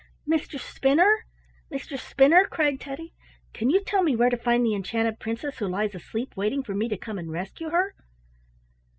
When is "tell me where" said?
3.83-4.31